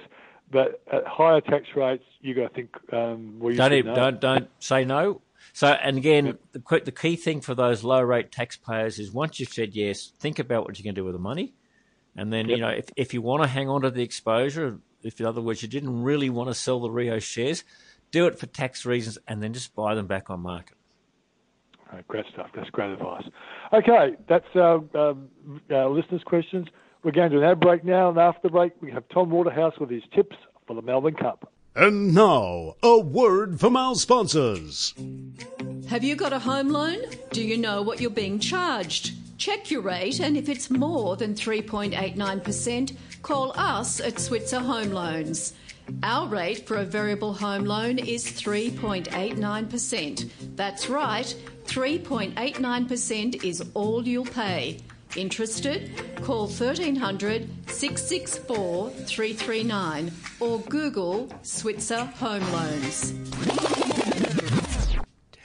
[0.55, 2.69] But at higher tax rates, you got to think.
[2.93, 4.11] Um, well, you don't even, know.
[4.11, 5.19] don't don't say no.
[5.51, 9.37] So, and again, the que- the key thing for those low rate taxpayers is once
[9.37, 11.55] you've said yes, think about what you're going to do with the money,
[12.15, 15.19] and then you know if if you want to hang on to the exposure, if
[15.19, 17.65] in other words you didn't really want to sell the Rio shares,
[18.11, 20.77] do it for tax reasons, and then just buy them back on market.
[22.07, 22.47] Great stuff.
[22.55, 23.23] That's great advice.
[23.73, 25.29] Okay, that's our, um,
[25.69, 26.67] our listeners' questions.
[27.05, 29.75] We're going to an ad break now, and after the break, we have Tom Waterhouse
[29.79, 31.53] with his tips for the Melbourne Cup.
[31.75, 34.95] And now, a word from our sponsors.
[35.87, 36.97] Have you got a home loan?
[37.29, 39.13] Do you know what you're being charged?
[39.37, 45.53] Check your rate, and if it's more than 3.89%, call us at Switzer Home Loans.
[46.01, 50.31] Our rate for a variable home loan is 3.89%.
[50.55, 54.79] That's right, 3.89% is all you'll pay.
[55.15, 55.91] Interested?
[56.23, 63.13] Call 1300 664 339 or Google Switzer Home Loans.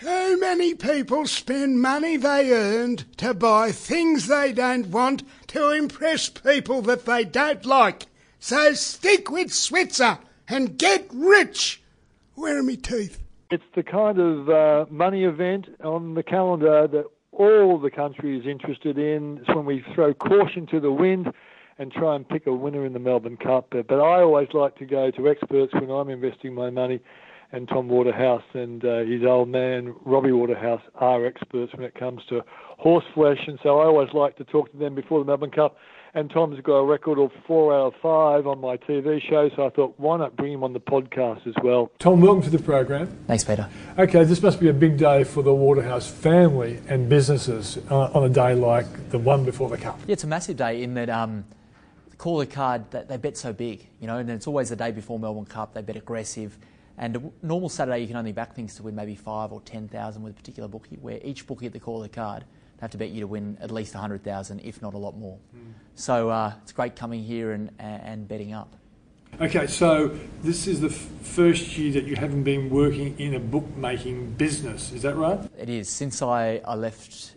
[0.01, 6.29] Too many people spend money they earned to buy things they don't want to impress
[6.29, 8.07] people that they don't like.
[8.41, 11.83] So stick with Switzer and get rich.
[12.35, 13.23] Where are my teeth?
[13.51, 17.05] It's the kind of uh, money event on the calendar that
[17.41, 19.39] all the country is interested in.
[19.39, 21.33] It's when we throw caution to the wind
[21.79, 23.69] and try and pick a winner in the Melbourne Cup.
[23.71, 27.01] But, I always like to go to experts when I'm investing my money,
[27.53, 32.21] and Tom Waterhouse and uh, his old man Robbie Waterhouse are experts when it comes
[32.29, 32.43] to
[32.79, 33.41] horse flesh.
[33.47, 35.77] And so I always like to talk to them before the Melbourne Cup.
[36.13, 39.67] And Tom's got a record of four out of five on my TV show, so
[39.67, 41.93] I thought, why not bring him on the podcast as well?
[42.01, 43.07] Tom, welcome to the program.
[43.29, 43.69] Thanks, Peter.
[43.97, 48.25] Okay, this must be a big day for the Waterhouse family and businesses uh, on
[48.25, 50.01] a day like the one before the Cup.
[50.09, 51.45] Yeah, it's a massive day in that um,
[52.11, 54.91] the caller card that they bet so big, you know, and it's always the day
[54.91, 55.75] before Melbourne Cup.
[55.75, 56.59] They bet aggressive,
[56.99, 59.87] and a normal Saturday you can only back things to win maybe five or ten
[59.87, 60.97] thousand with a particular bookie.
[61.01, 62.47] Where each bookie at the caller card they
[62.81, 65.39] have to bet you to win at least hundred thousand, if not a lot more.
[65.95, 68.75] So uh, it's great coming here and, and, betting up.
[69.41, 70.09] Okay, so
[70.43, 74.93] this is the f- first year that you haven't been working in a bookmaking business,
[74.93, 75.39] is that right?
[75.59, 77.37] It is since I, I left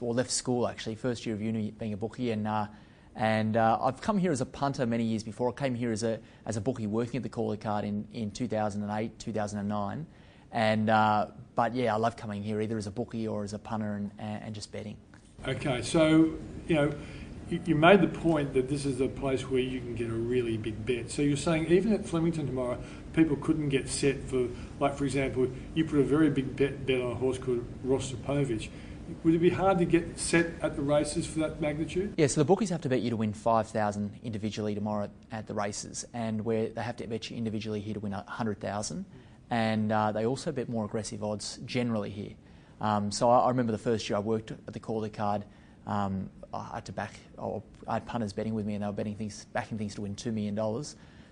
[0.00, 2.66] or left school actually, first year of uni, being a bookie, and uh,
[3.14, 5.50] and uh, I've come here as a punter many years before.
[5.50, 8.30] I came here as a as a bookie working at the caller card in, in
[8.30, 10.06] 2008, 2009,
[10.52, 13.58] and uh, but yeah, I love coming here either as a bookie or as a
[13.58, 14.96] punter and, and just betting.
[15.46, 16.34] Okay, so
[16.68, 16.94] you know,
[17.50, 20.56] you, made the point that this is a place where you can get a really
[20.56, 21.10] big bet.
[21.10, 22.78] So you're saying even at Flemington tomorrow,
[23.12, 27.00] people couldn't get set for, like for example, you put a very big bet, bet
[27.00, 28.68] on a horse called Rostropovich.
[29.24, 32.14] Would it be hard to get set at the races for that magnitude?
[32.16, 35.46] Yeah, so the bookies have to bet you to win 5,000 individually tomorrow at, at
[35.48, 39.04] the races, and where they have to bet you individually here to win 100,000.
[39.50, 42.34] And uh, they also bet more aggressive odds generally here.
[42.80, 45.44] Um, so I, I remember the first year I worked at the caller card,
[45.86, 48.92] um, I had to back, or I had punters betting with me, and they were
[48.92, 50.54] betting things, backing things to win $2 million.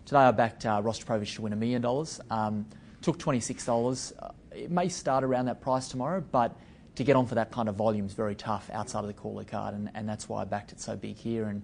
[0.04, 2.20] Today I backed uh, Rostropovich to win a million dollars.
[2.30, 2.66] Um,
[3.02, 4.12] took $26.
[4.18, 6.56] Uh, it may start around that price tomorrow, but
[6.96, 9.44] to get on for that kind of volume is very tough outside of the caller
[9.44, 11.62] card, and, and that's why I backed it so big here, and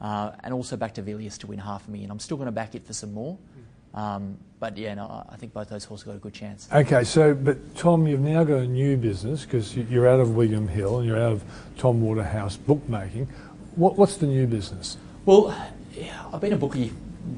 [0.00, 2.10] uh, and also backed Avilius to win half a million.
[2.10, 3.38] I'm still going to back it for some more,
[3.96, 6.68] but yeah, no, I think both those horses got a good chance.
[6.72, 10.68] Okay, so but Tom, you've now got a new business because you're out of William
[10.68, 11.44] Hill and you're out of
[11.78, 13.28] Tom Waterhouse bookmaking.
[13.74, 14.96] What, what's the new business?
[15.24, 15.54] Well,
[15.92, 16.92] yeah, I've been a bookie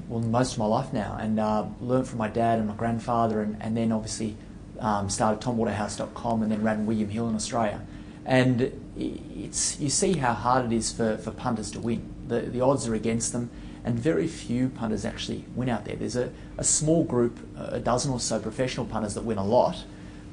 [0.09, 3.41] well most of my life now, and uh, learned from my dad and my grandfather,
[3.41, 4.37] and, and then obviously
[4.81, 7.81] um, started TomWaterhouse.com, and then ran William Hill in Australia.
[8.25, 12.15] And it's you see how hard it is for, for punters to win.
[12.29, 13.51] The the odds are against them,
[13.89, 15.97] and very few punters actually win out there.
[15.97, 19.83] There's a, a small group, a dozen or so professional punters that win a lot,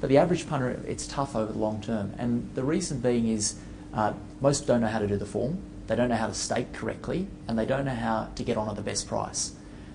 [0.02, 2.14] but the average punter, it's tough over the long term.
[2.18, 3.56] And the reason being is
[3.94, 6.74] uh, most don't know how to do the form, they don't know how to stake
[6.74, 9.54] correctly, and they don't know how to get on at the best price.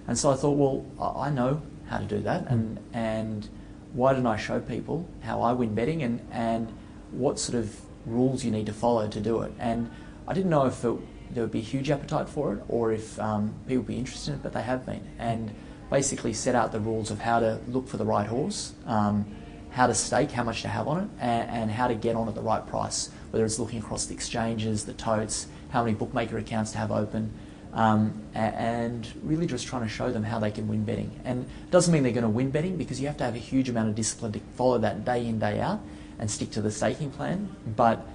[0.09, 3.47] And so I thought, well, I know how to do that, and and
[3.93, 6.73] why didn't I show people how I win betting and and
[7.11, 9.53] what sort of rules you need to follow to do it?
[9.59, 9.91] And
[10.27, 10.97] I didn't know if it,
[11.33, 14.33] there would be a huge appetite for it or if um, people would be interested
[14.33, 15.03] in it, but they have been.
[15.19, 15.55] And
[15.91, 19.27] basically set out the rules of how to look for the right horse, um,
[19.71, 22.29] how to stake, how much to have on it, and, and, how to get on
[22.29, 26.39] at the right price, whether it's looking across the exchanges, the totes, how many bookmaker
[26.39, 27.33] accounts to have open,
[27.73, 31.21] um, and really just trying to show them how they can win betting.
[31.25, 33.39] And it doesn't mean they're going to win betting because you have to have a
[33.39, 35.81] huge amount of discipline to follow that day in, day out
[36.19, 37.55] and stick to the staking plan.
[37.77, 38.07] But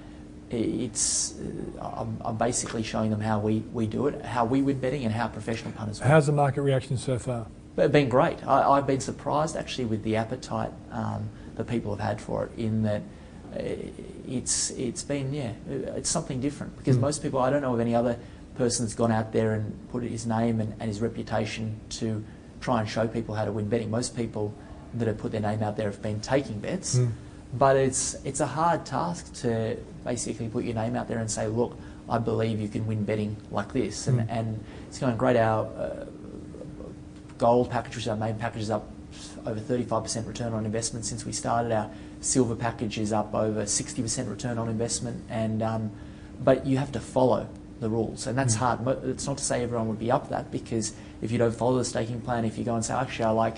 [0.50, 1.34] it's
[1.80, 5.04] uh, I'm, I'm, basically showing them how we, we do it, how we win betting,
[5.04, 6.00] and how professional punters.
[6.00, 6.08] Win.
[6.08, 7.46] How's the market reaction so far?
[7.76, 8.46] It's been great.
[8.46, 12.52] I, have been surprised actually with the appetite um, that people have had for it.
[12.56, 13.02] In that
[13.54, 13.58] uh,
[14.28, 17.00] it's it's been yeah it's something different because mm.
[17.00, 18.18] most people I don't know of any other
[18.56, 22.24] person that's gone out there and put his name and, and his reputation to
[22.60, 23.90] try and show people how to win betting.
[23.90, 24.54] Most people
[24.94, 27.10] that have put their name out there have been taking bets, mm.
[27.54, 31.46] But it's it's a hard task to basically put your name out there and say,
[31.46, 31.76] look,
[32.08, 34.26] I believe you can win betting like this, and, mm.
[34.28, 35.36] and it's going great.
[35.36, 36.06] Our uh,
[37.38, 38.90] gold package, which our main package, is up
[39.46, 41.72] over 35% return on investment since we started.
[41.72, 45.90] Our silver package is up over 60% return on investment, and um,
[46.42, 47.48] but you have to follow
[47.80, 48.58] the rules, and that's mm.
[48.58, 49.04] hard.
[49.04, 51.84] It's not to say everyone would be up that because if you don't follow the
[51.84, 53.56] staking plan, if you go and say, actually, I like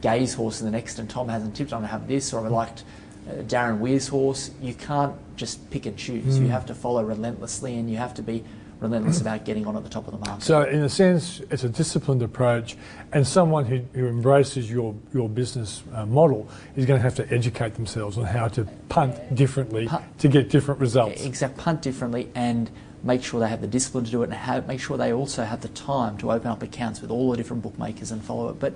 [0.00, 2.48] Gai's horse in the next, and Tom hasn't tipped on to have this, or I
[2.48, 2.84] liked uh,
[3.26, 6.38] Darren Weir's horse, you can't just pick and choose.
[6.38, 6.42] Mm.
[6.42, 8.44] You have to follow relentlessly, and you have to be
[8.80, 10.42] relentless about getting on at the top of the market.
[10.42, 12.76] So, in a sense, it's a disciplined approach,
[13.12, 17.32] and someone who, who embraces your, your business uh, model is going to have to
[17.32, 21.24] educate themselves on how to punt differently punt, to get different results.
[21.24, 22.70] Exactly, punt differently and
[23.02, 25.44] make sure they have the discipline to do it, and have, make sure they also
[25.44, 28.58] have the time to open up accounts with all the different bookmakers and follow it.
[28.58, 28.74] But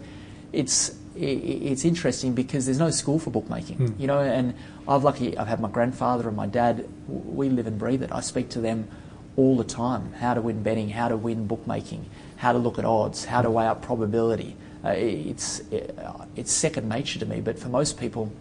[0.52, 4.00] it's it's interesting because there's no school for bookmaking, mm.
[4.00, 4.20] you know.
[4.20, 4.54] And
[4.86, 6.88] I've lucky I've had my grandfather and my dad.
[7.08, 8.12] We live and breathe it.
[8.12, 8.88] I speak to them
[9.36, 10.12] all the time.
[10.14, 13.50] How to win betting, how to win bookmaking, how to look at odds, how to
[13.50, 14.56] weigh up probability.
[14.84, 15.62] Uh, it's
[16.36, 17.40] it's second nature to me.
[17.40, 18.32] But for most people,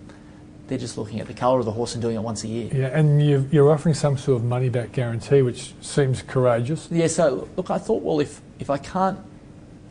[0.68, 2.70] they're just looking at the colour of the horse and doing it once a year.
[2.74, 6.88] Yeah, and you are offering some sort of money back guarantee, which seems courageous.
[6.92, 9.20] Yeah, so look, I thought, well, if, if I can't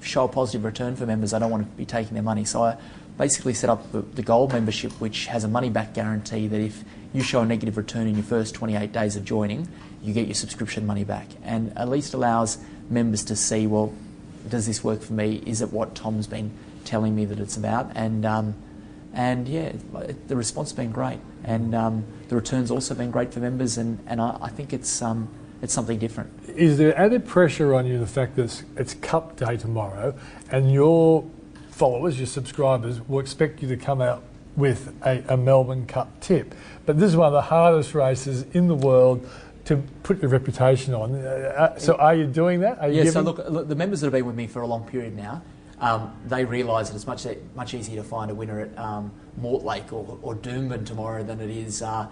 [0.00, 2.44] show a positive return for members, I don't want to be taking their money.
[2.44, 2.76] So I
[3.18, 6.84] basically set up the, the gold membership, which has a money back guarantee that if
[7.12, 9.68] you show a negative return in your first 28 days of joining,
[10.02, 11.28] you get your subscription money back.
[11.42, 12.58] And at least allows
[12.90, 13.92] members to see, well,
[14.48, 15.42] does this work for me?
[15.46, 16.50] Is it what Tom's been
[16.84, 17.90] telling me that it's about?
[17.94, 18.54] And um,
[19.16, 19.72] and yeah,
[20.28, 23.98] the response has been great, and um, the returns also been great for members, and,
[24.06, 25.30] and I, I think it's um,
[25.66, 26.32] it's something different.
[26.54, 30.14] Is there added pressure on you the fact that it's, Cup Day tomorrow,
[30.52, 31.28] and your
[31.70, 34.22] followers, your subscribers, will expect you to come out
[34.54, 36.54] with a, a Melbourne Cup tip?
[36.86, 39.28] But this is one of the hardest races in the world
[39.64, 41.16] to put your reputation on.
[41.16, 42.78] Uh, uh so are you doing that?
[42.78, 43.12] Are yeah, giving...
[43.12, 45.42] so look, look, the members that have been with me for a long period now,
[45.80, 47.26] um, they realise that it's much
[47.56, 51.50] much easier to find a winner at um, Mortlake or, or Doomben tomorrow than it
[51.50, 52.06] is, uh,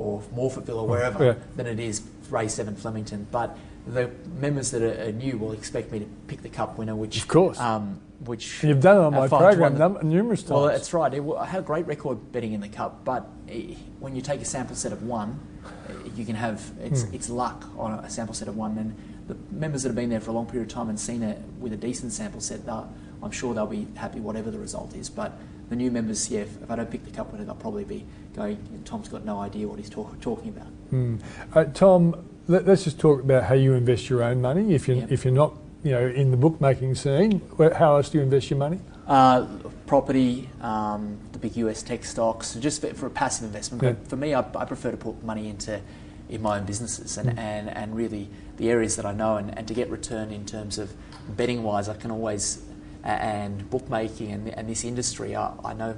[0.00, 1.34] or Morphettville or wherever, yeah.
[1.56, 3.26] than it is race seven Flemington.
[3.30, 7.18] But the members that are, new will expect me to pick the cup winner, which
[7.18, 7.60] of course.
[7.60, 10.50] Um, which you've done it on my program numerous times.
[10.50, 11.12] Well, that's right.
[11.12, 14.42] It, I had a great record betting in the cup, but eh, when you take
[14.42, 17.14] a sample set of one, eh, you can have it's hmm.
[17.14, 18.96] it's luck on a sample set of one, and
[19.28, 21.38] the members that have been there for a long period of time and seen it
[21.58, 25.08] with a decent sample set, I'm sure they'll be happy whatever the result is.
[25.08, 28.04] But the new members, yeah, if I don't pick the cup winner, they'll probably be
[28.34, 28.82] going.
[28.84, 30.66] Tom's got no idea what he's talk, talking about.
[30.90, 31.16] Hmm.
[31.54, 34.74] Uh, Tom, let, us just talk about how you invest your own money.
[34.74, 35.12] If you yep.
[35.12, 38.58] if you're not you know in the bookmaking scene, how else do you invest your
[38.58, 38.80] money?
[39.06, 39.46] Uh,
[39.86, 43.82] property, um, the big US tech stocks, just for, for a passive investment.
[43.82, 43.92] Yeah.
[43.92, 45.80] But for me, I, I prefer to put money into
[46.30, 47.38] in my own businesses and, mm.
[47.38, 50.78] and, and really the areas that I know and, and to get return in terms
[50.78, 50.92] of
[51.28, 52.62] betting wise, I can always,
[53.02, 55.96] and bookmaking and, and this industry, I, I know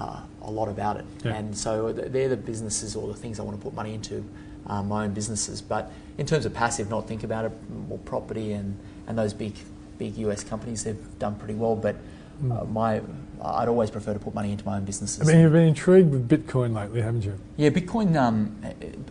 [0.00, 1.04] uh, a lot about it.
[1.24, 1.34] Yeah.
[1.34, 4.24] And so they're the businesses or the things I want to put money into,
[4.66, 5.60] uh, my own businesses.
[5.60, 7.52] But in terms of passive, not think about it,
[7.88, 9.54] more property and, and those big,
[9.98, 11.76] big US companies, they've done pretty well.
[11.76, 11.96] But
[12.50, 13.02] uh, my
[13.42, 15.26] I'd always prefer to put money into my own businesses.
[15.26, 17.38] I mean, you've been intrigued with Bitcoin lately, haven't you?
[17.56, 18.16] Yeah, Bitcoin.
[18.16, 18.56] Um,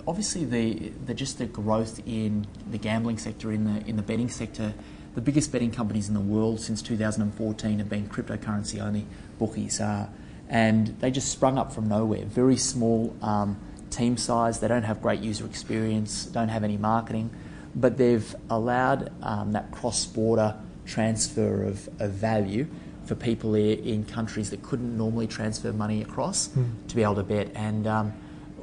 [0.08, 4.30] obviously, the, the just the growth in the gambling sector, in the in the betting
[4.30, 4.74] sector,
[5.16, 9.06] the biggest betting companies in the world since 2014 have been cryptocurrency only
[9.40, 10.08] bookies, uh,
[10.50, 12.26] and they just sprung up from nowhere.
[12.26, 14.60] Very small um, team size.
[14.60, 16.26] They don't have great user experience.
[16.26, 17.30] Don't have any marketing,
[17.76, 22.68] but they've allowed um, that cross border transfer of, of value
[23.06, 26.50] for people in countries that couldn't normally transfer money across
[26.88, 27.52] to be able to bet.
[27.56, 28.14] And um,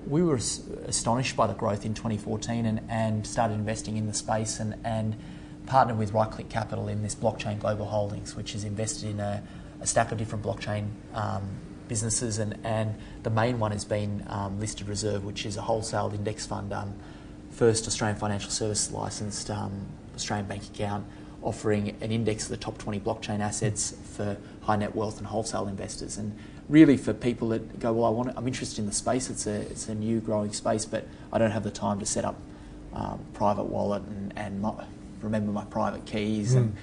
[0.07, 4.15] we were as- astonished by the growth in 2014 and, and started investing in the
[4.15, 5.17] space and, and
[5.67, 9.43] partnered with Right Click Capital in this blockchain global holdings, which is invested in a,
[9.81, 11.49] a stack of different blockchain um,
[11.89, 12.39] businesses.
[12.39, 16.47] And, and the main one has been um, Listed Reserve, which is a wholesale index
[16.47, 16.95] fund, um,
[17.51, 21.07] first Australian financial service licensed um, Australian bank account
[21.43, 25.69] offering an index of the top 20 blockchain assets for high net wealth and wholesale
[25.69, 26.19] investors.
[26.19, 26.37] And
[26.69, 29.31] really for people that go, well, I want, I'm interested in the space.
[29.31, 32.25] It's a, it's a new growing space, but I don't have the time to set
[32.25, 32.37] up
[32.95, 34.73] um, private wallet and, and my,
[35.21, 36.77] remember my private keys and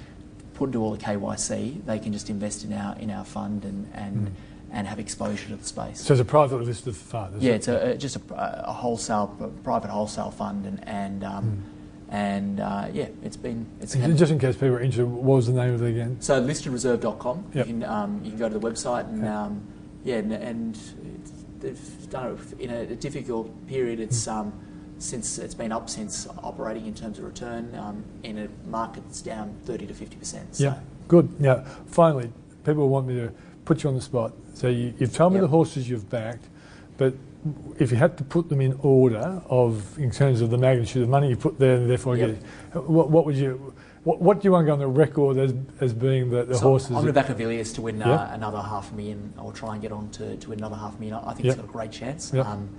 [0.53, 1.85] put do all the KYC.
[1.85, 4.35] They can just invest in our in our fund and and,
[4.73, 6.01] and have exposure to the space.
[6.01, 7.41] So it's a privately listed fund.
[7.41, 7.55] Yeah, it?
[7.55, 11.63] it's a, a- just a, a wholesale, a private wholesale fund, and and um,
[12.09, 15.47] and uh, yeah, it's been it's And just in case people are interested, what was
[15.47, 16.17] the name of it again?
[16.19, 17.45] so listedreserve.com.
[17.53, 17.67] Yep.
[17.67, 19.61] You can um, you can go to the website and um,
[20.03, 20.75] yeah, and, and
[21.21, 23.99] it's, they've done it in a, difficult period.
[23.99, 24.31] It's Hmm.
[24.31, 24.53] um,
[24.97, 29.21] since it's been up since operating in terms of return um, in a market that's
[29.21, 30.47] down thirty to fifty percent.
[30.59, 31.39] Yeah, good.
[31.39, 32.31] Now, finally,
[32.63, 33.31] people want me to
[33.65, 34.33] put you on the spot.
[34.53, 35.43] So you, you've told me Yep.
[35.43, 36.45] the horses you've backed,
[36.97, 37.13] but
[37.77, 41.09] if you had to put them in order of in terms of the magnitude of
[41.09, 42.29] money you put there and therefore Yep.
[42.73, 43.73] get what, what would you?
[44.03, 46.55] What, what do you want to go on the record as, as being the, the
[46.55, 46.89] So horses?
[46.89, 49.81] I'm going to back Avilius to win uh, another half a million, or try and
[49.81, 51.19] get on to, to win another half a million.
[51.23, 51.51] I think Yeah.
[51.53, 52.33] it's got a great chance.
[52.33, 52.69] Um,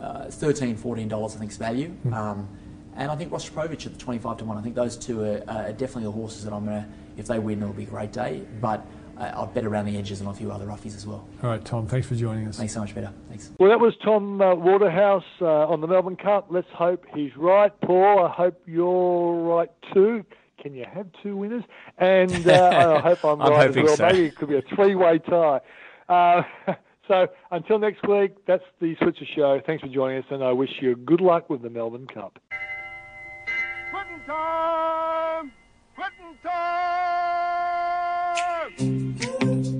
[0.00, 1.90] uh, 13 $14 I think is value.
[1.90, 2.14] Hmm.
[2.14, 2.48] Um,
[2.96, 4.56] and I think Rostropovich at the 25 to 1.
[4.58, 7.38] I think those two are, are definitely the horses that I'm going to, if they
[7.38, 8.42] win, it'll be a great day.
[8.60, 8.84] But
[9.18, 11.26] uh, I'll bet around the edges and a few other roughies as well.
[11.42, 11.86] All right, Tom.
[11.86, 12.56] Thanks for joining us.
[12.58, 13.12] Thanks so much, Peter.
[13.28, 13.52] Thanks.
[13.58, 16.46] Well, that was Tom uh, Waterhouse uh, on the Melbourne Cup.
[16.50, 17.72] Let's hope he's right.
[17.82, 20.24] Paul, I hope you're right too.
[20.60, 21.64] Can you have two winners?
[21.98, 23.96] And uh, I hope I'm, I'm right as well.
[23.96, 24.06] so.
[24.06, 25.60] Maybe it could be a three-way tie.
[26.08, 26.42] Uh,
[27.08, 29.60] so until next week, that's the Switzer Show.
[29.66, 32.38] Thanks for joining us, and I wish you good luck with the Melbourne Cup.
[33.90, 35.52] Quitting time!
[35.94, 37.53] Quitting time!
[38.34, 39.73] Fire!